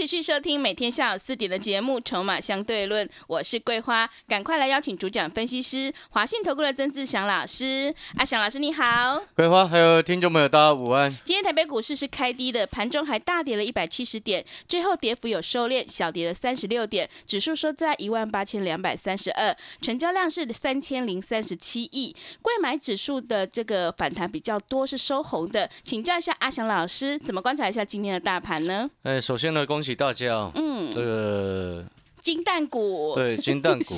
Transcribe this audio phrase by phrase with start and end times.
[0.00, 7.94] 欢迎持续收听每天下午四点的节目《筹码相对论》，我是桂花，赶快来邀请主讲分析师华信投顾的曾志祥老师。
[8.16, 11.14] 阿祥老师你好，桂花还有听众朋友大家午安。
[11.22, 22.16] 今天台北股市是开低的，盘中还大跌了一百七十点，最后跌幅有收敛，小跌了三十六点，指数收在一万八千两百三十二，成交量是三千零三十七亿。
[22.40, 28.88] 贵买指数的这个反弹比较多，是收红的，请教一下阿祥老师，怎么观察一下今天的大盘呢？
[29.02, 31.84] 哎，首先呢，恭喜大家哦，嗯，这个
[32.20, 33.94] 金蛋股，对金蛋股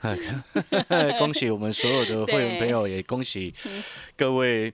[0.00, 0.16] 哈，
[0.88, 3.52] 哎 恭喜我们所有的会员朋友，也恭喜
[4.16, 4.72] 各位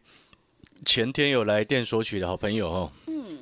[0.84, 2.92] 前天有来电索取的好朋友哦。
[3.06, 3.38] 嗯，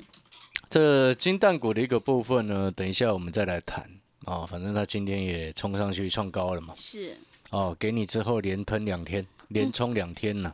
[0.69, 3.89] 这金蛋股的一个部分呢，等一下我们再来谈。
[4.25, 4.47] 哦。
[4.49, 7.17] 反正他今天也冲上去创高了嘛，是，
[7.49, 10.53] 哦，给你之后连喷两天，连冲两天呢，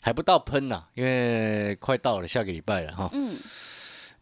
[0.00, 3.10] 还不到喷呐，因为快到了下个礼拜了哈。
[3.12, 3.34] 嗯，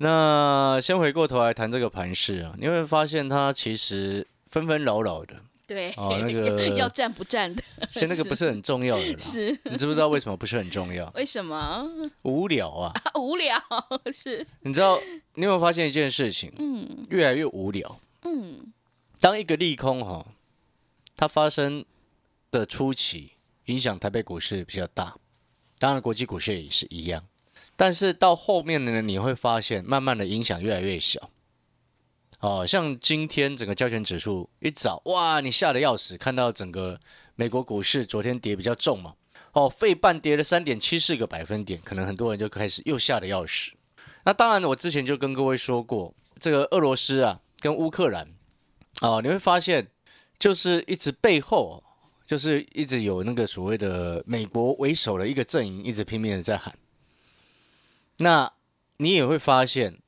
[0.03, 7.63] 那先回过头来谈这个盘势啊，你会发现它其实纷纷扰扰的，对，哦那个 要站不站的，
[7.93, 9.19] 其实那个不是很重要的啦。
[9.19, 11.05] 是你知不知道为什么不是很重要？
[11.15, 11.87] 为什么？
[12.23, 12.91] 无聊啊！
[13.05, 13.63] 啊 无聊
[14.11, 14.99] 是，你知道
[15.35, 16.51] 你有没有发现一件事情？
[16.59, 18.01] 嗯越来越无聊。
[18.23, 18.73] 嗯，
[19.21, 20.27] 当一个利空哈、
[21.15, 21.85] 它发生
[22.51, 23.33] 的初期，
[23.67, 25.15] 影响台北股市比较大，
[25.79, 27.23] 当然国际股市也是一样。
[27.81, 31.31] 但是到后面呢，你会发现慢慢的影响越来越小。
[32.41, 37.01] 哦，像今天整个交权指数一早，哇，你吓得要死，看到整个
[37.37, 39.15] 美国股市昨天跌比较重嘛，
[39.53, 43.71] 哦，费半跌了三点七四个百分点，可能很多人就开始又吓得要死。
[44.27, 48.29] 那当然，我之前就跟各位说过，这个俄罗斯啊跟乌克兰，
[49.01, 49.89] 哦，你会发现
[50.39, 51.83] 就是一直背后
[52.27, 56.75] 就是一直有那个所谓的美国为首的一个阵营，一直拼命的在喊。
[58.21, 58.53] 那
[58.99, 59.99] 你也会发现，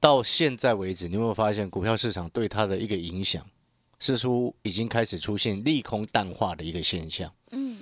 [0.00, 3.46] 到现在为止，你有没有发现股票市场对它的一个影响，
[3.98, 7.78] 似乎已经开始出现利空淡化的一个现象，嗯，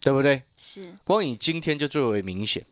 [0.00, 0.42] 对不对？
[0.56, 2.64] 是，光以今天就最为明显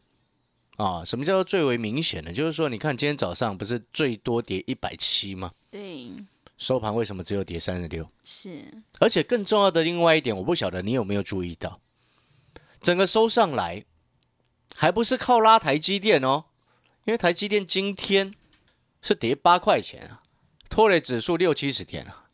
[0.76, 1.04] 啊！
[1.04, 2.32] 什么叫做最为明显呢？
[2.32, 5.52] 就是说，你看今天早上不是最多跌一百七吗？
[5.70, 6.08] 对，
[6.56, 8.08] 收盘为什么只有跌三十六？
[8.24, 8.64] 是，
[8.98, 11.80] 而且更重要的另外一点，我不晓得你有没有注意到，
[12.80, 13.84] 整个收上来，
[14.74, 16.44] 还不是靠拉台积电哦，
[17.04, 18.34] 因为台积电今天
[19.02, 20.22] 是跌八块钱啊，
[20.68, 22.26] 拖累指数六七十点啊，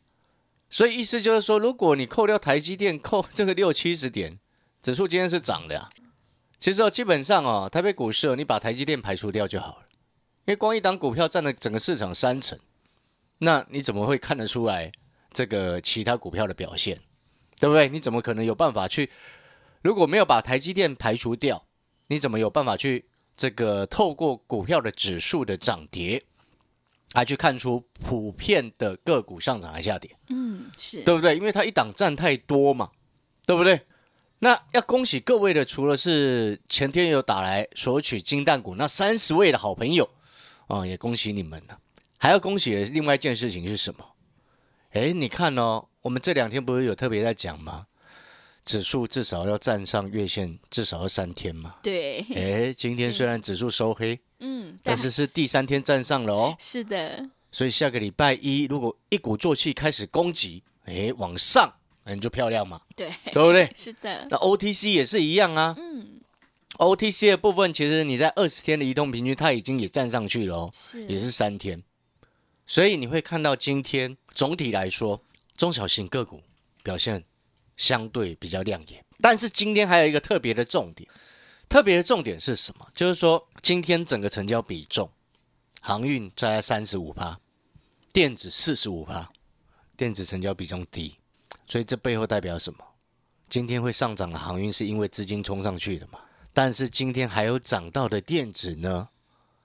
[0.69, 4.39] 所以意思就是说，如果你扣掉台积电，扣这个六七十点，
[4.81, 5.89] 指数今天是涨的啊。
[6.59, 9.85] 其实哦，基本上哦，台北股市哦，你把台积电排除掉就好了，
[10.45, 12.57] 因为光一档股票占了整个市场三成，
[13.39, 14.91] 那你怎么会看得出来
[15.31, 16.99] 这个其他股票的表现？
[17.59, 17.87] 对不对？
[17.87, 19.09] 你怎么可能有办法去？
[19.81, 21.65] 如果没有把台积电排除掉，
[22.07, 23.05] 你怎么有办法去
[23.35, 26.23] 这个透过股票的指数的涨跌，
[27.13, 30.15] 来去看出普遍的个股上涨还下跌？
[30.29, 31.35] 嗯，是，对不对？
[31.35, 32.91] 因为它一档占太多嘛，
[33.45, 33.81] 对不对？
[34.39, 40.09] 那要恭喜各位的，除了是前天有打来索取金蛋股那三十位的好朋友
[40.67, 41.79] 啊、也恭喜你们了。
[42.17, 44.05] 还要恭喜的另外一件事情是什么？
[44.91, 47.87] 哎，你看哦，我们这两天不是有特别在讲吗？
[48.65, 51.75] 指数至少要站上月线，至少要三天嘛。
[51.83, 56.55] 对，哎，今天虽然指数收黑，嗯，但是是第三天站上了哦。
[56.59, 61.71] 是的，所以下个礼拜一，如果一鼓作气开始攻击，哎，往上，
[62.03, 63.71] 那你就漂亮嘛，对，对不对？
[63.77, 65.75] 是的，那 OTC 也是一样啊。
[65.77, 66.19] 嗯
[66.79, 71.83] ，OTC 的部分，其实你在二十天的移动平均，它已经也站上去了哦，是，也是三天。
[72.65, 75.21] 所以你会看到今天总体来说，
[75.55, 76.41] 中小型个股
[76.81, 77.23] 表现
[77.77, 79.03] 相对比较亮眼。
[79.21, 81.09] 但是今天还有一个特别的重点，
[81.69, 82.87] 特别的重点是什么？
[82.93, 85.09] 就是说今天整个成交比重，
[85.81, 87.39] 航运在三十五趴，
[88.11, 89.31] 电子四十五趴，
[89.95, 91.17] 电子成交比重低，
[91.67, 92.79] 所以这背后代表什么？
[93.49, 96.19] 今天会上涨的航运是因为资金冲上去的嘛？
[96.53, 99.09] 但是今天还有涨到的电子呢？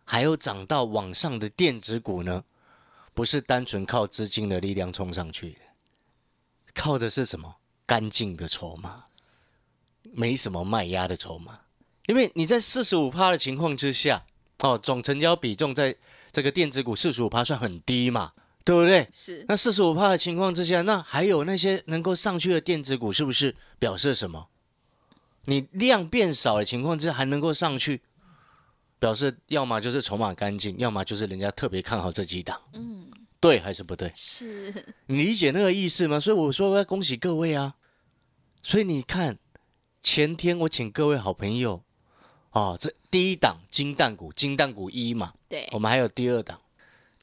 [0.05, 2.45] 还有涨到往上的电子股呢？
[3.15, 5.61] 不是单纯靠资金的力量冲上去的，
[6.75, 7.57] 靠的是什么？
[7.90, 9.06] 干净的筹码，
[10.12, 11.62] 没什么卖压的筹码。
[12.06, 14.25] 因为你在四十五趴的情况之下，
[14.60, 15.96] 哦，总成交比重在
[16.31, 18.31] 这个电子股四十五趴算很低嘛，
[18.64, 19.08] 对不对？
[19.12, 24.46] 是那四十五趴的情况之下，那还有那些能够上去的电子股，是不是表示什么？
[25.46, 28.02] 你量变少的情况之下还能够上去，
[29.00, 32.60] 表示要么就是筹码干净，要么就是人家特别看好这几档。
[32.72, 33.10] 嗯，
[33.40, 34.12] 对还是不对？
[34.14, 36.20] 是，你理解那个意思吗？
[36.20, 37.75] 所以我说我要恭喜各位啊！
[38.62, 39.39] 所以你看，
[40.03, 41.83] 前天我请各位好朋友，
[42.53, 46.61] 哦，这第一档金蛋股，金蛋股一嘛，对我，们还有第二档，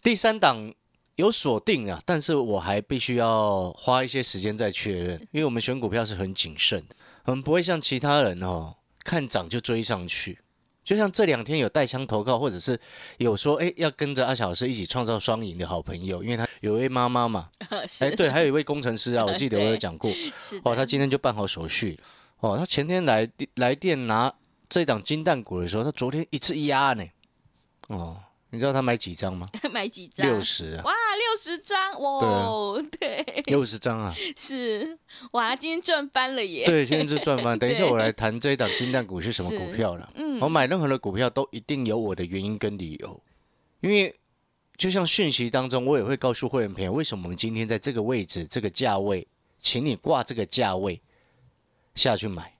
[0.01, 0.74] 第三档
[1.16, 6.95] 有锁定啊，但是我还必须要花一些时间再确认， 因为我们选股票是很谨慎的，
[7.25, 10.39] 我们不会像其他人哦，看涨就追上去。
[10.88, 12.80] 就像这两天有带枪投靠，或者是
[13.18, 17.50] 有说哎要跟着阿小老师一起创造双赢的好朋友，因为他有一位妈妈嘛，
[17.89, 20.10] 是哎对，还有一位工程师啊， 我记得我有讲过，
[20.63, 22.00] 哦，他今天就办好手续。
[22.39, 24.34] 哦，他前天来来电拿
[24.69, 27.04] 这档金蛋股的时候，他昨天一次压呢。
[27.89, 28.16] 哦，
[28.49, 29.49] 你知道他买几张吗？
[29.71, 30.25] 买几张？
[30.25, 34.15] 六十啊，哇，六十张哇，对，六十张啊。
[34.38, 34.97] 是
[35.31, 36.65] 哇，今天赚翻了耶！
[36.65, 37.57] 对，今天是赚翻。
[37.59, 40.11] 等一下我来谈这一档金蛋股是什么股票了。
[40.15, 43.21] 嗯我买任何的股票都一定有我的原因跟理由，
[43.81, 44.15] 因为
[44.77, 49.27] 就像讯息当中，我也会告诉会员朋友，为什么我们今天在这个位置、这个价位，
[49.57, 51.01] 请你挂这个价位
[51.95, 52.55] 下去买，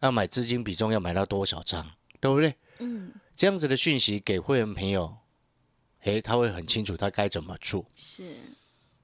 [0.00, 1.90] 要买资金比重要买到多少张，
[2.20, 2.54] 对不对？
[2.80, 5.16] 嗯，这样子的讯息给会员朋友，
[6.04, 7.84] 诶，他会很清楚他该怎么做。
[7.94, 8.24] 是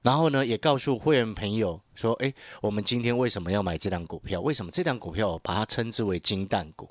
[0.01, 4.41] 然后呢，也告诉会员朋友说，诶，我们今天为什么要买这档股票？
[4.41, 6.89] 为什么这档股票我把它称之为金蛋股？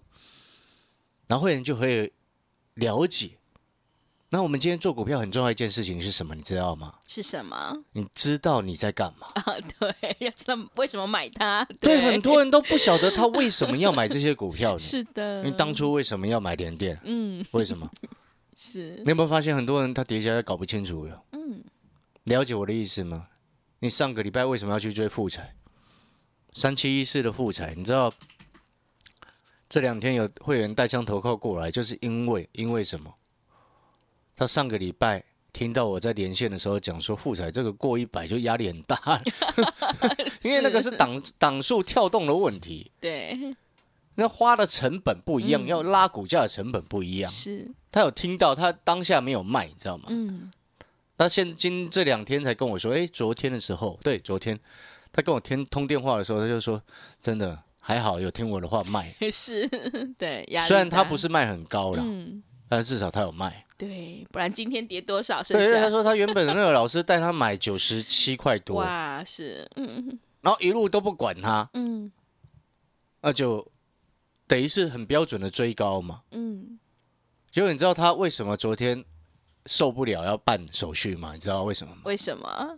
[1.27, 2.13] 然后会员就会
[2.75, 3.33] 了解。
[4.33, 6.37] 那我们今天做股票很重要一件事情是什么？
[6.37, 6.95] 你知道吗？
[7.09, 9.27] 是什么你知道你在干嘛？
[9.35, 9.57] 啊？
[9.81, 11.67] 对，要知道为什么买它。
[11.81, 14.79] 对，很多人都不晓得他为什么要买这些股票？
[14.79, 16.97] 是的，你当初为什么要买联电？
[17.03, 17.91] 嗯为什么？
[18.63, 21.23] 是你有没有发现很多人他跌下来搞不清楚了？
[21.33, 21.65] 嗯
[22.25, 23.29] 了解我的意思吗？
[23.79, 25.55] 你上个礼拜为什么要去追富彩？
[26.53, 28.13] 三七一四的富彩，你知道
[29.67, 33.15] 这两天有会员带枪投靠过来，就是因为因为什么？
[34.37, 35.25] 他上个礼拜
[35.55, 39.21] 听到我在连线的时候讲说，富彩这个过一百就压力很大，
[40.45, 43.57] 因为那个是档档数跳动的问题，对，
[44.21, 45.67] 那花的成本不一样，嗯。
[45.67, 47.31] 要拉股价的成本不一样。
[47.31, 47.67] 是。
[47.91, 50.05] 他有听到，他当下没有卖，你知道吗？
[50.11, 50.53] 嗯。
[51.17, 54.59] 他现今这两天才跟我说，诶，昨天的时候，对，昨天。
[55.13, 56.81] 他跟我天通电话的时候，他就说，
[57.21, 59.67] 真的还好有听我的话卖， 是，
[60.17, 62.43] 对，虽然他不是卖很高了，嗯。
[62.69, 63.67] 但至少他有卖。
[63.77, 65.91] 对，不然今天跌多少剩对，因为他？
[65.91, 70.19] 说他原本的那个老师带他买九十七块多， 哇，是嗯。
[70.43, 72.13] 然后一路都不管他，嗯。
[73.23, 73.67] 那就
[74.51, 76.23] 等于是很标准的追高嘛。
[76.33, 76.77] 嗯，
[77.53, 79.05] 结果你知道他为什么昨天
[79.67, 81.35] 受不了要办手续吗？
[81.35, 82.03] 你知道为什么吗？
[82.07, 82.77] 为什么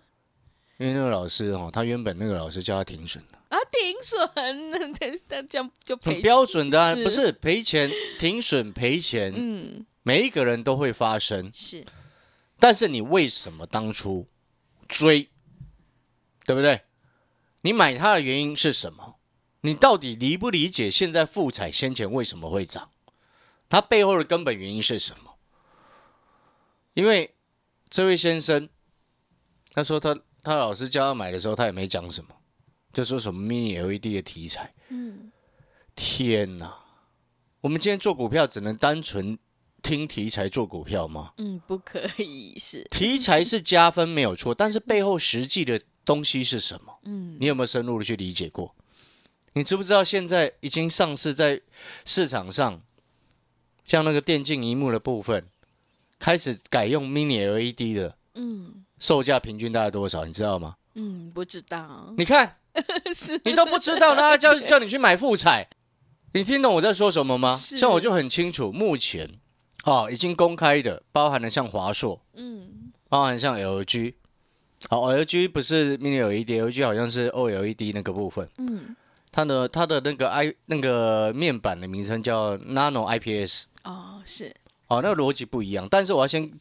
[0.76, 3.38] 因为那个老师哦，他原本那个老师叫他停损的。
[3.48, 3.56] 啊？
[3.72, 11.50] 停损， 对，那这样就赔很标准的、啊，不是赔钱、停损、赔钱，嗯，每一个人都会发生。
[11.54, 11.82] 是
[12.60, 14.26] 但是你为什么当初
[14.86, 15.30] 追，
[16.44, 16.82] 对不对？
[17.62, 19.11] 你买它的原因是什么？
[19.62, 22.90] 你到底理不理解现在富彩先前为什么会涨？
[23.68, 25.34] 它背后的根本原因是什么？
[26.94, 27.34] 因为
[27.88, 28.68] 这位先生，
[29.72, 32.34] 他说他他老师叫他买的时候，他也没讲什么，
[32.92, 34.74] 就说什么 mini LED 的题材。
[34.88, 35.32] 嗯
[35.94, 36.78] 天哪！
[37.60, 39.38] 我们今天做股票只能单纯
[39.82, 41.34] 听题材做股票吗？
[41.36, 46.98] 嗯，不可以是题材是加分没有错，但是背后实际的东西是什么？
[47.04, 48.74] 嗯你有没有深入的去理解过？
[49.54, 51.60] 你知不知道现在已经上市在
[52.04, 52.80] 市场上，
[53.84, 55.46] 像那个电竞荧幕的部分，
[56.18, 60.24] 开始改用 mini LED 的，嗯售价平均大概多少？
[60.24, 60.76] 你知道吗？
[60.94, 62.56] 嗯，不知道你看，
[63.14, 65.68] 是你都不知道，那叫叫你去买富彩，
[66.34, 67.54] 你听懂我在说什么吗？
[67.56, 69.38] 像我就很清楚，目前
[69.84, 74.14] 哦已经公开的，包含了像华硕，嗯包含像 LG，
[74.88, 78.96] 好，LG 不是 Mini LED，LG 好像是 OLED 那个部分，嗯
[79.32, 84.54] 它的它的那个 i 那个面板的名称叫 Nano IPS，哦是
[84.88, 86.52] 哦，那个逻辑不一样，但是我要先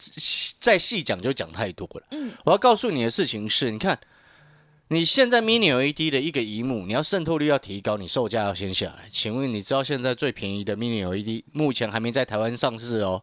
[0.60, 2.04] 再细讲就讲太多了。
[2.12, 4.00] 嗯我要告诉你的事情是，你看
[4.88, 9.06] 你现在 Mini LED 的一个荧幕，你要渗透率要提高，你售价要先下来。
[9.10, 13.22] 请问你知道现在最便宜的 Mini LED 目前还没在台湾上市哦，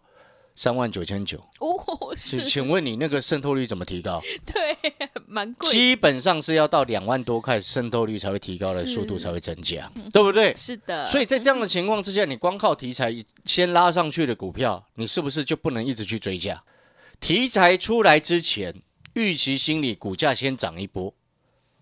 [0.59, 1.39] 三万九千九。
[1.61, 1.77] 哦
[2.17, 4.21] 请是，请问你那个渗透率怎么提高？
[4.45, 4.77] 对，
[5.25, 10.53] 蛮贵，基本上是要到两万多块渗透率才会提高的速度才会增加，对不对？
[10.57, 16.65] 是的，所以在这样的情况之下，你光靠题材先拉上去的股票，你是不是就不能一直去追价？
[17.21, 18.83] 题材出来之前，
[19.15, 21.15] 预期心理，股价先涨一波，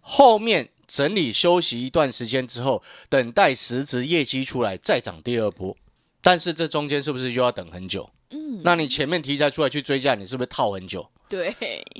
[0.00, 5.74] 后面整理休息一段时间之后，等待实质业绩出来再涨第二波。
[6.20, 8.10] 但是这中间是不是又要等很久？
[8.30, 11.10] 嗯，那你前面题材出来去追价，你是不是套很久？
[11.28, 11.54] 对，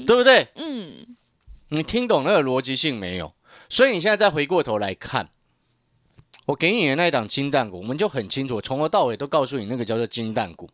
[0.07, 0.49] 对不对？
[0.55, 1.17] 嗯，
[1.69, 3.33] 你听懂那个逻辑性没有？
[3.69, 5.29] 所以你现在再回过头来看，
[6.47, 10.69] 我给你的那一档金蛋股，我们就很清楚，从头到尾都告诉你那个叫做金蛋股。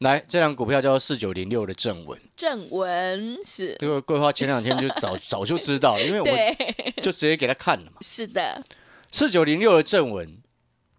[0.00, 6.54] 来，这档股票叫做四九零六的正文，正文是这个桂花前两天就早 早就知道了，因为我对，
[7.02, 7.92] 就直接给他看了嘛。
[8.02, 8.62] 是的，
[9.10, 10.36] 四九零六的正文，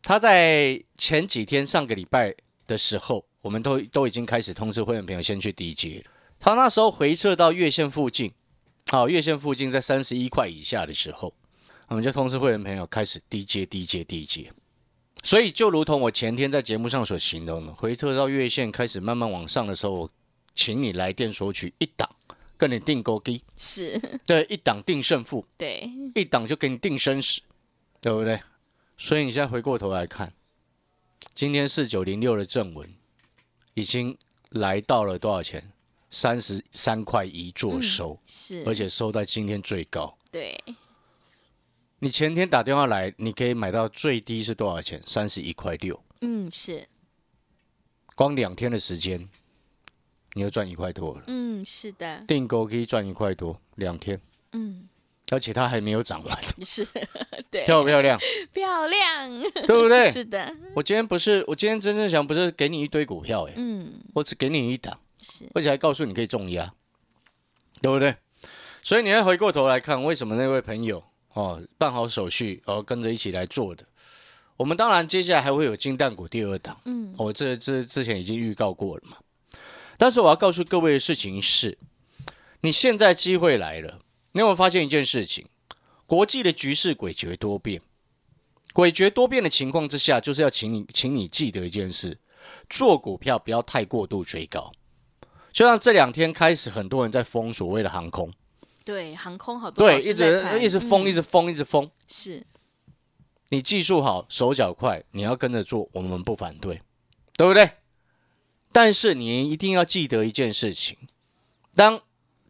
[0.01, 2.33] 他在前几天上个礼拜
[2.65, 6.11] 的时候，我们都都已经开始通知会员朋友先去低接了。
[6.39, 8.31] 它那时候回撤到月线附近，
[8.87, 11.33] 好，月线附近在三十一块以下的时候，
[11.87, 14.51] 我们就通知会员朋友开始低接、低接、低接。
[15.23, 20.09] 所以就如同我前天在节目上所形容的，回撤到月线开始慢慢往上的时候，
[20.53, 22.07] 请你来电索取一档，
[22.55, 27.41] 跟你定勾低，是，对，一档定胜负，对，一档就给你定生死，
[27.99, 28.39] 对不对？
[28.97, 30.33] 所以你现在回过头来看，
[31.33, 32.87] 今天四九零六的正文
[33.77, 34.17] 已经
[34.49, 35.71] 来到了多少钱？
[36.09, 40.17] 三十三块一做收，是，而且收在今天最高。
[40.31, 40.57] 对，
[41.99, 44.99] 你前天打电话来，你可以买到最低是多少钱？
[45.05, 46.87] 三十一块六，嗯，是，
[48.15, 49.29] 光两天的时间，
[50.33, 51.25] 你就赚一块多了。
[51.27, 54.19] 嗯，是的，订购可以赚一块多，两天，
[54.53, 54.89] 嗯，
[55.31, 56.87] 而且它还没有涨完， 是，
[57.51, 58.19] 对，漂不漂亮？
[58.53, 60.09] 漂亮，对不对？
[60.11, 66.73] 是的，我今天不是，我今天真正想不是给你一堆股票、欸，嗯，我只给你一档，是，而且还告诉你可以重压，
[67.81, 68.15] 对不对？
[68.81, 71.03] 所以你要回过头来看，为什么那位朋友
[71.33, 73.85] 哦办好手续，然后跟着一起来做的。
[74.55, 79.17] 我们当然接下来还会有金蛋股第二档，嗯，我、这这之前已经预告过了嘛。
[79.97, 81.77] 但是我要告诉各位的事情是，
[82.61, 83.99] 你现在机会来了，
[84.37, 85.47] 你有没有发现一件事情？
[86.05, 87.81] 国际的局势诡谲多变，
[88.71, 92.19] 诡谲多变的情况之下，就是要请你，请你记得一件事：
[92.69, 94.71] 做股票不要太过度追高。
[95.51, 98.31] 就像这两天开始，很多人在封所谓的航空，
[98.85, 101.89] 对，航空好多对，一直一直封，嗯一直封，一直封。
[102.07, 102.45] 是，
[103.49, 106.83] 你技术好，手脚快，你要跟着做，我们不反对，
[107.35, 107.71] 对不对？
[108.71, 110.95] 但是你一定要记得一件事情：
[111.73, 111.99] 当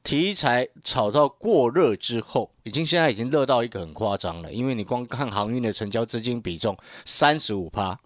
[0.08, 8.00] 题材炒到过热之后，已经现在已经热到一个很夸张了，因为你光看航运的成交资金比重三十五趴，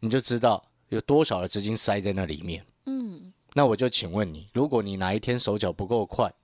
[0.00, 2.66] 你就知道有多少的资金塞在那里面。
[2.86, 6.34] 嗯，那我就请问你，如果你哪一天手脚不够快，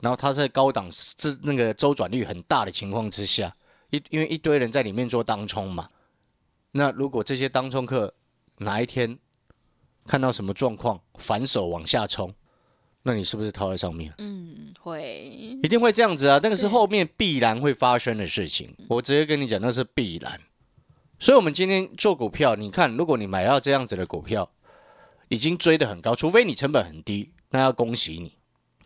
[0.00, 3.54] 然后它在高档这那个周转率很大的情况之下，
[3.90, 5.88] 一因为一堆人在里面做当冲嘛，
[6.72, 8.12] 那如果这些当冲客
[8.58, 9.16] 哪一天
[10.04, 12.34] 看到什么状况反手往下冲，
[13.06, 14.12] 那你是不是套在上面？
[14.18, 15.30] 嗯，会，
[15.62, 18.74] 一定会这样子啊，那个是后面必然会发生的事情。
[18.88, 20.40] 我直接跟你讲，那是必然。
[21.18, 24.50] 所以，我们今天做股票，你看，如果你买到这样子的股票，
[25.28, 28.32] 已经追得很高，除非你成本很低，那要恭喜你。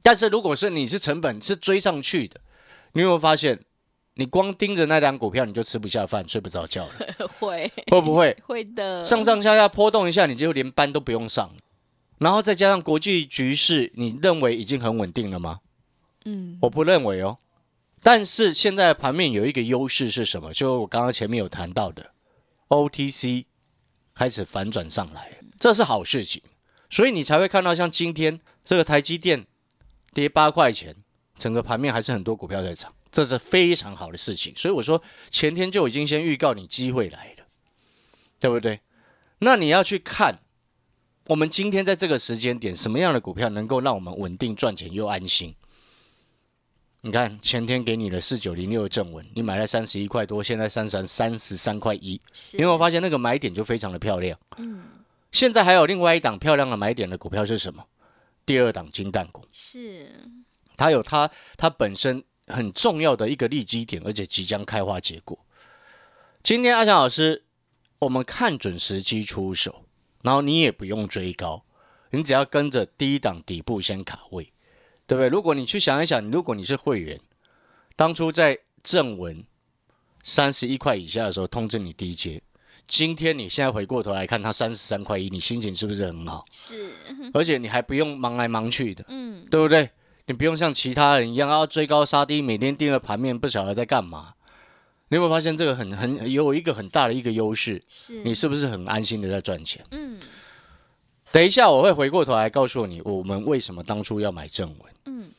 [0.03, 2.41] 但是，如果是你是成本是追上去的，
[2.95, 3.61] 你有没有发现，
[4.15, 8.37] 你光盯着那张股票，你就吃不下饭，睡不着觉了， 会，会不会？
[8.47, 11.51] 会的，上上下下波动一下，你就连班都不用上。
[12.19, 15.61] 然后再加上国际局势，你认为已经很稳定了吗？
[16.25, 17.39] 嗯，我不认为哦。
[18.03, 20.53] 但是现在盘面有一个优势是什么？
[20.53, 22.13] 就我刚刚前面有谈到的
[22.69, 23.45] ，OTC
[24.15, 26.43] 开始反转上来，这是好事情。
[26.91, 29.47] 所以你才会看到像今天这个台积电
[30.13, 30.97] 跌八块钱，
[31.37, 34.55] 整个盘面还是很多股票在涨，这是非常好的事情。
[34.57, 37.45] 所以我说前天就已经先预告你机会来了，
[38.39, 38.81] 对不对？
[39.41, 40.41] 那你要去看
[41.29, 45.55] 我们今天在这个时间点，什么样的股票能够让我们稳定赚钱又安心？
[47.03, 54.39] 你看前天给你的四九零六的正文，你买了三十一块多，现在三十三十三块一，是你有没有发现那个买点就非常的漂亮？
[54.57, 54.83] 嗯，
[55.31, 57.85] 现在还有另外一档漂亮的买点的股票是什么？
[58.47, 60.11] 第二档金蛋股，是，
[60.79, 65.39] 它有它它本身很重要的一个利基点，而且即将开花结果。
[66.43, 67.45] 今天阿翔老师，
[67.99, 69.85] 我们看准时机出手，
[70.23, 71.65] 然后你也不用追高，
[72.11, 74.53] 你只要跟着第一档底部先卡位，
[75.07, 75.29] 对不对？
[75.29, 77.21] 如果你去想一想，如果你是会员，
[77.97, 79.45] 当初在正文
[80.23, 82.43] 三十一块以下的时候通知你低接，
[82.87, 86.45] 今天你现在回过头来看它三十三块一，你心情是不是很好？
[86.53, 86.93] 是，
[87.33, 89.91] 而且你还不用忙来忙去的，嗯，对不对？
[90.27, 94.35] 你不用像其他人一样要追高杀低，每天盯着盘面，不晓得在干嘛。
[95.09, 97.83] 你有没有发现这个很很有一个很大的一个优势？
[97.89, 99.85] 是，你是不是很安心的在赚钱？
[99.91, 100.19] 嗯
[101.31, 104.93] 等一下我会回过头来告诉你，我们为什么当初要买正文。
[105.05, 105.31] 嗯，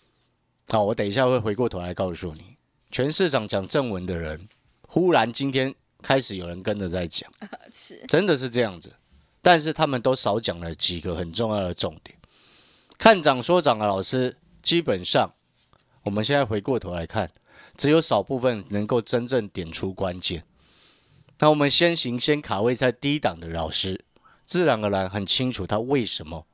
[0.68, 2.58] 好，我等一下会回过头来告诉你，
[2.92, 4.48] 全市场讲正文的人，
[4.88, 5.74] 忽然今天
[6.04, 7.28] 开始有人跟着在讲，
[7.74, 8.94] 是真的是这样子。
[9.42, 12.16] 但是他们都少讲了几个很重要的重点。
[12.98, 15.34] 看涨说涨的老师，基本上
[16.04, 17.32] 我们现在回过头来看，
[17.80, 20.44] 只有少部分能够真正点出关键。
[21.40, 24.04] 那我们先行先卡位在低档的老师，
[24.46, 26.46] 自然而然很清楚他为什么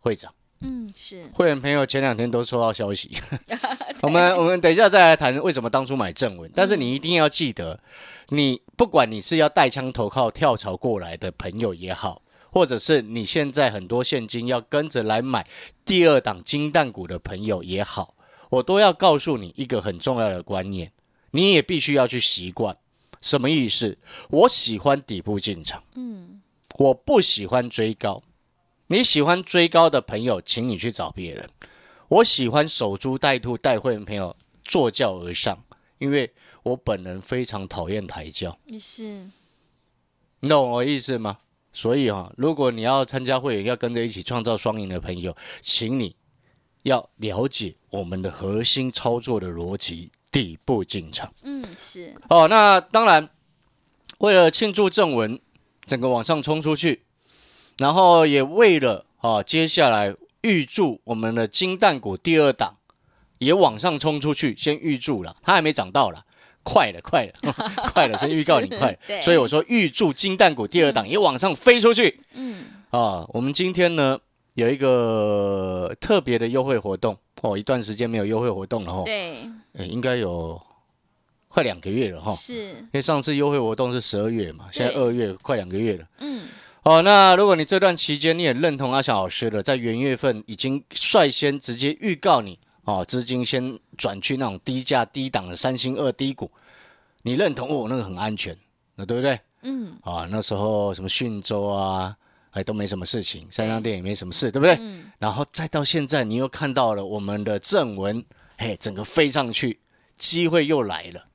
[0.00, 0.34] 会涨。
[0.64, 3.10] 嗯是会员朋友前两天都收到消息，
[4.02, 6.50] 我们我们等一下再来谈为什么当初买正文。
[6.52, 7.80] 但是你一定要记得，
[8.30, 15.46] 你不管你是要带枪投靠跳槽过来的朋友也好，或者是你现在很多现金要跟着来买
[15.84, 18.14] 第二档金蛋股的朋友也好，
[18.52, 20.92] 我都要告诉你一个很重要的观念，
[21.30, 22.76] 你也必须要去习惯。
[23.20, 23.96] 什么意思？
[24.30, 26.42] 我喜欢底部进场，嗯
[26.76, 28.22] 我不喜欢追高。
[28.88, 31.48] 你喜欢追高的朋友，请你去找别人。
[32.08, 35.64] 我喜欢守株待兔，带会员朋友坐轿而上，
[35.98, 36.30] 因为
[36.62, 39.28] 我本人非常讨厌抬轿，你是
[40.40, 41.38] 你懂我意思吗？
[41.72, 46.16] 所以哈、如果你要参加会员，要跟着一起创造双赢的朋友，请你
[46.82, 51.32] 要了解我们的核心操作的逻辑，底部进场。
[51.44, 53.28] 嗯是哦，那当然，
[54.18, 55.40] 为了庆祝正文
[55.86, 57.02] 整个往上冲出去，
[57.78, 62.76] 然后也为了啊，接下来预祝我们的金蛋股第二档
[63.38, 66.24] 也往上冲出去，先预祝了，它还没涨到了。
[66.64, 67.32] 快了，快了，
[67.92, 68.16] 快了！
[68.16, 73.26] 先预告你快 所以我说预祝金蛋股第二档也往上飞出去嗯啊！
[73.32, 74.20] 我们今天呢
[74.54, 80.60] 有一个特别的优惠活动哦，一段时间没有优惠活动了哦，对诶应该有
[81.48, 82.32] 快两个月了哈。
[82.34, 86.06] 是因为上次优惠活动是十二月嘛，现在二月快两个月了。
[86.18, 86.42] 嗯
[86.82, 96.50] 哦，那如果你这段期间你也认同阿翔老师的，在元月份已经率先直接预告你哦，资金先转去那种低价低档的三星二低股，
[97.22, 98.58] 你认同哦，那个很安全，
[98.96, 99.38] 那对不对？
[99.62, 102.16] 嗯啊，那时候什么讯州啊，
[102.52, 104.76] 哎都没什么事情，三商店也没什么事，对不对？
[104.80, 108.24] 嗯然后再到现在，你又看到了我们的正文，
[108.58, 109.80] 嘿，整个飞上去，
[110.16, 111.26] 机会又来了，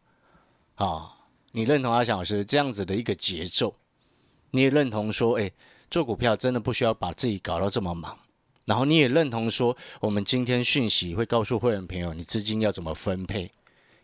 [0.75, 1.19] 啊，
[1.51, 3.75] 你认同阿翔老师这样子的一个节奏？
[4.51, 5.51] 你也认同说，哎，
[5.89, 8.17] 做股票真的不需要把自己搞到这么忙，
[8.65, 13.51] 然后你也认同说，我们今天讯息会告诉会员朋友，你资金要怎么分配，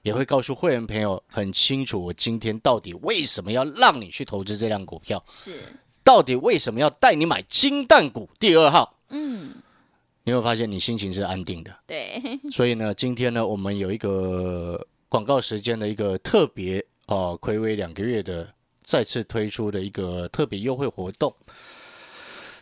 [0.01, 5.59] 也会告诉会员朋友很清楚，我今天到底为什么要让你去投资这辆股票，是
[6.03, 8.97] 到底为什么要带你买金蛋股第二号？
[9.09, 9.55] 嗯
[10.25, 11.75] 你会发现你心情是安定的。
[11.85, 18.47] 对 所以呢，今天呢，我们有一个广告时间的一个特别哦，暌违两个月的
[18.81, 21.35] 再次推出的一个特别优惠活动。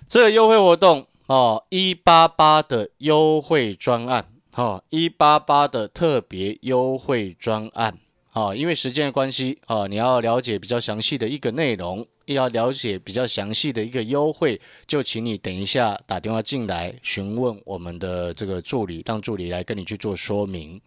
[0.08, 7.99] 这个优惠活动哦，一八八的优惠专案，哦，一八八的特别优惠专案。
[8.34, 20.80] 哦，因为时间的关系，哦，你要了解比较详细的一个内容，要了解比较详细的一个优惠，就请你等一下打电话进来询问我们的这个助理，让助理来跟你去做说明。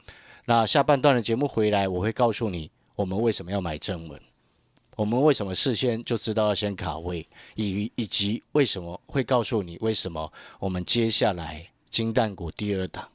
[0.46, 4.20] 那下半段的节目回来，我会告诉你我们为什么要买正文，
[4.96, 13.08] 我们为什么事先就知道要先卡位，以以及为什么会告诉你为什么我们接下来金蛋股第二档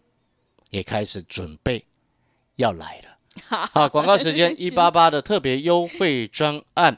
[0.71, 1.85] 也开始准备
[2.55, 3.17] 要来了。
[3.71, 6.97] 好，广告时间一八八的特别优惠专案，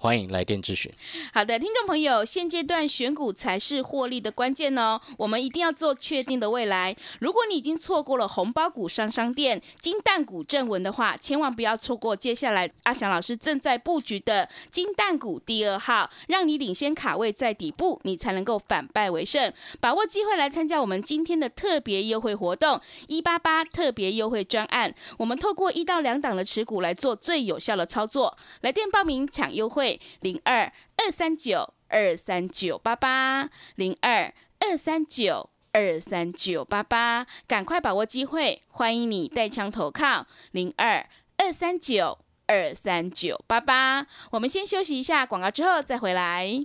[0.00, 0.92] 欢迎来电咨询。
[1.34, 5.00] 好的，听众朋友，现阶段选股才是获利的关键哦。
[5.16, 6.94] 我们一定要做确定的未来。
[7.18, 19.52] 如果你已经错过了红包股商商店、金蛋股正文的话，千万不要错过接下来阿翔老师正在布局的金蛋股第二号，让你领先卡位在底部，你才能够反败为胜。
[19.80, 24.94] 把握机会来参加我们今天的特别优惠活动——一八八特别优惠专案。
[25.16, 28.38] 我们透过一到两档的持股来做最有效的操作。
[28.60, 29.87] 来电报名抢优惠，
[30.20, 44.06] 零二二三九二三九八八零二二三九二三九八八，赶快把握机会，欢迎你带枪投靠零二二三九二三九八八。
[44.32, 46.64] 我们先休息一下广告，之后再回来。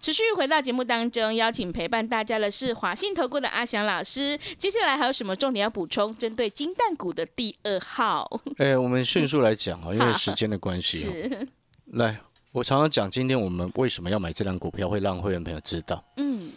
[0.00, 4.38] 持续回到节目当中，邀请陪伴大家的是华信投顾的阿翔老师。
[4.56, 6.14] 接下来还有什么重点要补充？
[6.16, 11.10] 针对金蛋股的第二号，哎，我们迅速来讲哦， 因为时间的关系哦。
[11.10, 11.48] 是，
[11.86, 12.20] 来，
[12.52, 16.04] 我常常讲，今天我们为什么要买这张股票，会让会员朋友知道。
[16.16, 16.48] 嗯，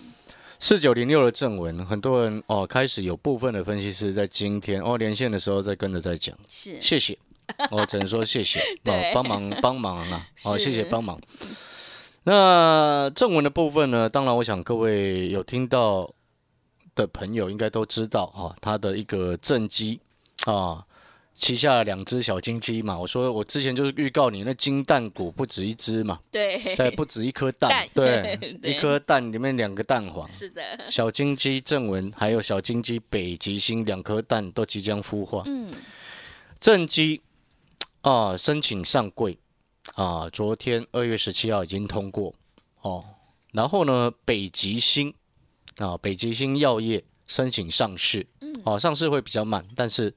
[0.59, 7.17] 四九零六的正文，很多人哦开始有部分的分析师在今天哦连线的时候在跟着在讲，是，谢谢，
[7.71, 11.19] 我只能说谢谢 哦，帮忙帮忙啊，哦谢谢帮忙。
[12.23, 16.11] 那正文的部分呢，当然我想各位有听到
[16.95, 19.99] 的朋友应该都知道啊，他的一个正机
[20.45, 20.85] 啊。
[21.33, 28.71] 旗下两只小金鸡嘛，我说我之前就是预告你那金蛋股不止一只嘛，对，对，不止一颗蛋蛋，对， 对。
[28.73, 35.41] 一颗蛋里面两个蛋黄，是的，小金鸡正文还有小金鸡北极星两颗蛋都即将孵化。
[35.47, 35.71] 嗯，
[36.59, 37.21] 正鸡
[38.01, 39.39] 啊，申请上柜
[39.95, 42.33] 啊，昨天二月十七号已经通过
[42.81, 43.03] 哦。
[43.51, 45.13] 然后呢，北极星
[45.77, 48.25] 啊，北极星药业申请上市，
[48.63, 50.13] 哦，上市会比较慢，但是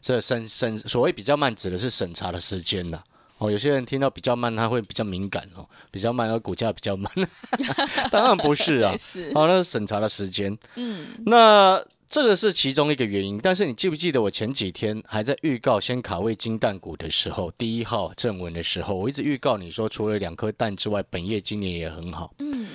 [0.00, 3.02] 这审审所谓比较慢，指的是审查的时间呐。
[3.38, 7.12] 哦，有些人听到比较慢，他会比较敏感哦，比较慢，而股价比较慢，
[8.10, 8.94] 当然不是啊。
[8.98, 10.56] 是，好，那是审查的时间。
[10.74, 22.32] 嗯，那这个是其中一个原因，但是你记不记得我前几天还在预告先卡位金蛋股的时候，第一号正文的时候，我一直预告你说，除了两颗蛋之外，本业今年也很好。
[22.38, 22.66] 嗯，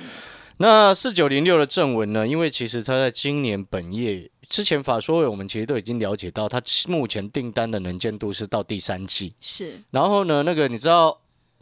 [0.58, 2.28] 那四九零六的正文呢？
[2.28, 9.34] 因为其实它在今年本业之前法说会，我们其实都已经了解到，它目前订单的能见度是到第三季。
[9.40, 11.20] 是，然后呢，那个你知道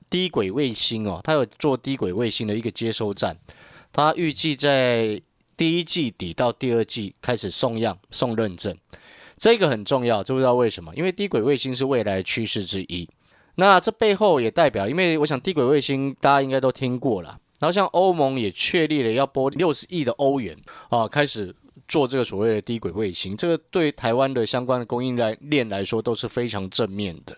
[0.10, 3.38] 低轨卫星哦，它有做低轨卫星的一个接收站，
[3.94, 5.22] 它预计在
[5.56, 8.76] 第一季底到第二季开始送样送认证，
[9.38, 10.96] 这个很重要，知不知道为什么？
[10.96, 13.08] 因为低轨卫星是未来趋势之一。
[13.56, 20.58] 那这背后也代表，因为我想低轨卫星大家应该都听过了，然后像欧盟也确立了要拨六十亿的欧元
[20.90, 21.54] 啊，开始
[21.88, 27.38] 做这个所谓的低轨卫星，这个对台湾的相关的供应链链来说都是非常正面的。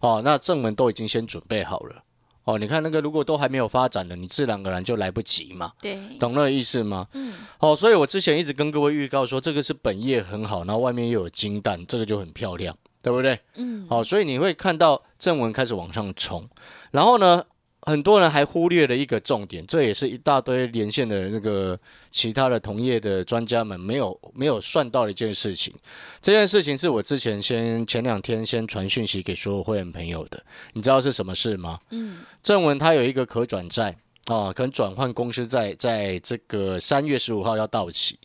[0.00, 2.02] 哦，那正文都已经先准备好了。
[2.44, 7.06] 哦，你看那个如果都还没有发展的，你自然而然就来不及嘛，对，懂那个意思吗？
[7.12, 13.38] 嗯，哦，所以我之前一直跟各位预告说，这个是本业很好，然后外面又有金蛋，这个就很漂亮，对不对？
[13.56, 16.48] 嗯，好、所以你会看到正文开始往上冲，
[16.90, 17.44] 然后呢，
[17.82, 21.78] 很多人还忽略了一个重点，这也是一大堆连线的那个
[22.10, 25.74] 其他的同业的专家们没有没有算到的一件事情。
[26.20, 30.42] 这件事情是我之前先前两天先传讯息给所有会员朋友的，
[30.74, 31.78] 你知道是什么事吗？
[31.90, 38.18] 嗯，正文它有一个可转债啊，可能转换公司债在这个三月十五号要到期，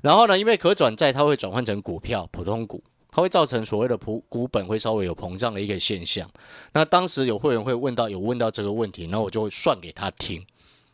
[0.00, 2.82] 然后呢，因为可转债它会转换成股票，普通股。
[3.12, 6.28] 它会造成所谓的普股本会稍微有膨胀的一个现象。
[6.72, 10.44] 那当时有会员会问到有问到这个问题，然后我就会算给他听。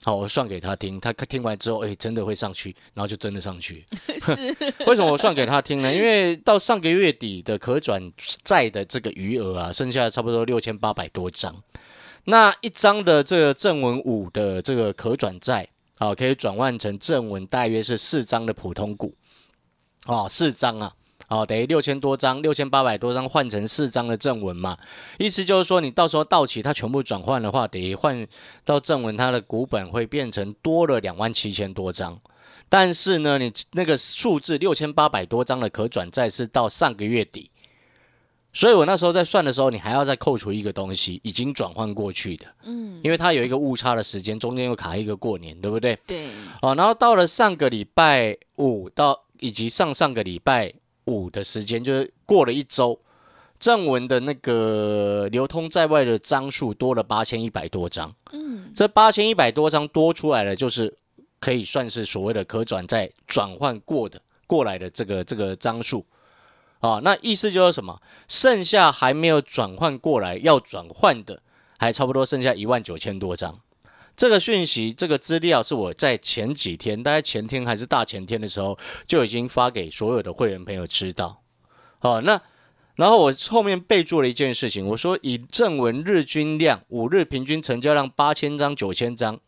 [0.02, 3.84] 好，我算给他听，他听完之后，哎，真的会上去，然后就真的上去。
[4.20, 5.92] 是，为什么我算给他听呢？
[5.92, 8.12] 因为到上个月底的可转
[8.44, 11.54] 债的这个余额啊，剩下差不多六千八百多张。
[12.24, 19.14] 那一张的这个正文五的这个可转债，啊，可以转换成正文大约是四张的普通股，
[20.06, 20.92] 哦，四张啊。
[21.28, 24.76] 哦，等于六千多张，六千八百多张换成四张的正文嘛，
[25.18, 28.26] 意思就是说，你到时候到期它全部转换的话，等于换
[28.64, 32.18] 到正文，它的股本会变成多了两万七千多张。
[32.70, 37.50] 但是呢，你那个数字六千八百多张的可转债是到上个月底，
[38.52, 45.98] 所以我那时候在算的时候，你还要再扣除一个东西，已经转换过去的，嗯，因为它有一个误差的时间，中间又卡一个过年，对不对？
[46.06, 46.28] 对，
[46.62, 50.74] 哦，然后到了上个礼拜五到以及上上个礼拜
[51.08, 53.00] 五的时间，就是过了一周，
[53.58, 58.14] 正文的那个流通在外的张数多了八千一百多张。
[58.32, 60.96] 嗯，这八千一百多张多出来的，就是
[61.40, 66.04] 可以算是所谓的可转债转换过的过来的这个这个张数。
[66.80, 68.00] 啊，那意思就是什么？
[68.28, 71.42] 剩下还没有转换过来要转换的，
[71.76, 73.58] 还差不多剩下一万九千多张。
[74.18, 78.76] 这个讯息、这个资料是我在前几天，大概前天还是大前天的时候，
[79.06, 81.44] 就已经发给所有的会员朋友知道。
[82.00, 82.42] 好，那
[82.96, 89.38] 然后我后面备注了一件事情，我说以正文日均量五日平均成交量八千张、九千张，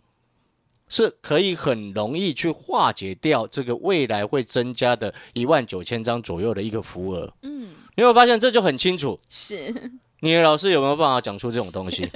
[0.87, 7.35] 是可以很容易去化解掉这个未来会增加的一万九千张左右的一个浮额。
[7.43, 9.19] 嗯，你有没有发现这就很清楚？
[9.29, 9.91] 是
[10.23, 12.09] 你的老师有没有办法讲出这种东西？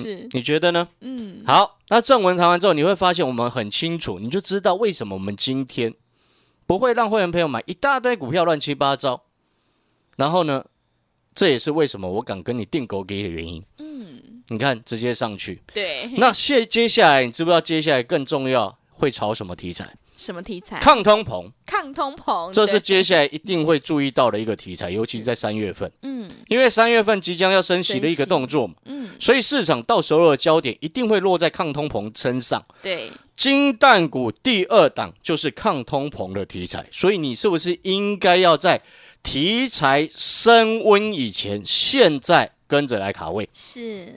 [0.00, 0.88] 是，你觉得呢？
[1.00, 5.92] 嗯，好，那正文谈完之后，你会发现我们很清楚，你就知道为什么我们今天
[6.66, 9.24] 不会让会员朋友买一大堆股票乱七八糟。
[10.16, 10.64] 然后呢，
[11.34, 13.62] 这也是为什么我敢跟你定狗给的原因。
[13.78, 15.62] 嗯，你看直接上去。
[15.74, 19.94] 对，那接接下来，你知不知道接下来更重要会炒什么题材？
[20.22, 20.78] 什么题材？
[20.78, 26.30] 抗通膨，抗通膨，这是接下来一定会注意到的一个题材，尤其是在三月份，嗯。
[26.48, 32.64] 因为三月份即将要升息的一个动作嘛，嗯，所以市场到时候的焦点一定会落在抗通膨身上。
[32.82, 38.82] 对，金蛋股第二档就是抗通膨的题材，所以你是不是应该要在
[39.22, 43.48] 题材升温以前，现在跟着来卡位？
[43.54, 44.12] 是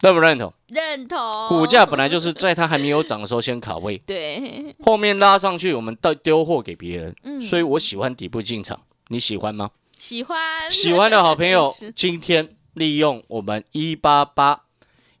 [0.00, 0.52] 认不认同？
[0.68, 1.48] 认同。
[1.48, 7.14] 股价本来就是在它还没有涨的时候先卡位，对，后面拉上去，我们到丢货给别人。
[7.22, 9.70] 嗯所以我喜欢底部进场，你喜欢吗？
[9.98, 10.38] 喜欢
[10.70, 14.62] 喜欢的好朋友，今天利用我们一八八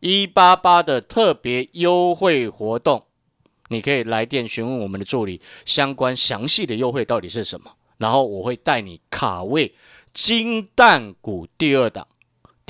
[0.00, 3.04] 一八八的特别优惠活动，
[3.68, 9.74] 你可以来电询问我们的助理相关详细的优惠到底是什么，然后我会带你卡位
[10.14, 12.06] 金蛋股第二档。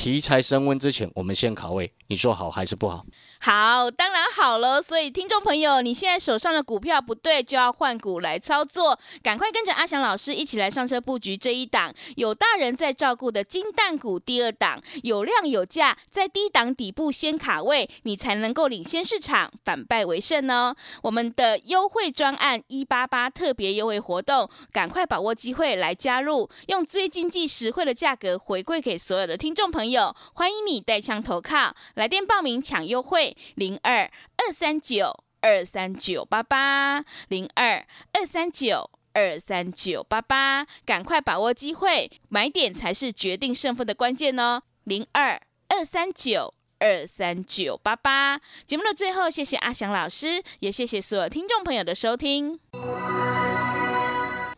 [0.00, 3.04] 题材升温之前，我们先卡位，你说好还是不好？
[3.42, 4.82] 好，当然好了。
[4.82, 20.74] 所以听众朋友，你现在手上的股票不对，就要换股来操作，赶快跟着阿翔老师一起来上车布局这一档有大人在照顾的金蛋股第二档，有量有价，在低档底部先卡位，你才能够领先市场，反败为胜呢。
[21.02, 30.14] 我们的优惠专案一八八特别优惠活动，赶快把握机会来加入，用最经济实惠的价格回馈给所有的听众朋友。
[30.34, 38.90] 欢迎你带枪投靠，来电报名抢优惠零二二三九二三九八八零二二三九。
[39.12, 44.62] 二三九八八，赶快把握机会，买点才是决定胜负的关键哦。
[44.84, 48.40] 零二二三九二三九八八。
[48.64, 52.60] 节目的最后，谢谢阿翔老师，也谢谢所有听众朋友的收听。